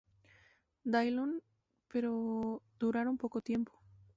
[0.83, 1.43] Dillon,
[1.87, 3.79] pero duraron poco tiempo.